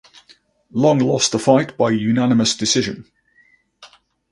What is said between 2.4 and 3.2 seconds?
decision.